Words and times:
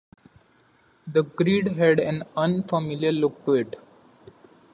The 1.05 1.21
grid 1.21 1.77
had 1.77 1.99
an 1.99 2.23
unfamiliar 2.35 3.11
look 3.11 3.45
to 3.45 3.51
it. 3.53 3.79